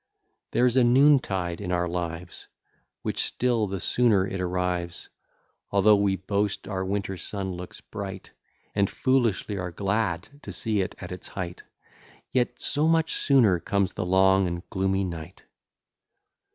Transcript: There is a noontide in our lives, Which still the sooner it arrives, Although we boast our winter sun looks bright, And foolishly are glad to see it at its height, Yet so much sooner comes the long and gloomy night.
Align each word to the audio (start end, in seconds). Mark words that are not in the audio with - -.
There 0.49 0.65
is 0.65 0.77
a 0.77 0.83
noontide 0.83 1.61
in 1.61 1.71
our 1.71 1.87
lives, 1.87 2.47
Which 3.03 3.19
still 3.21 3.67
the 3.67 3.79
sooner 3.79 4.25
it 4.25 4.41
arrives, 4.41 5.09
Although 5.69 5.97
we 5.97 6.15
boast 6.15 6.67
our 6.67 6.83
winter 6.83 7.17
sun 7.17 7.51
looks 7.53 7.81
bright, 7.81 8.31
And 8.73 8.89
foolishly 8.89 9.59
are 9.59 9.69
glad 9.69 10.27
to 10.41 10.51
see 10.51 10.81
it 10.81 10.95
at 10.97 11.11
its 11.11 11.27
height, 11.27 11.61
Yet 12.31 12.59
so 12.59 12.87
much 12.87 13.13
sooner 13.13 13.59
comes 13.59 13.93
the 13.93 14.03
long 14.03 14.47
and 14.47 14.67
gloomy 14.71 15.03
night. 15.03 15.43